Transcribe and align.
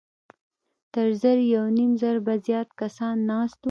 تر 0.93 1.07
زر 1.21 1.37
يونيم 1.53 1.91
زرو 2.01 2.21
به 2.25 2.33
زيات 2.45 2.69
کسان 2.79 3.15
ناست 3.31 3.57
وو. 3.57 3.59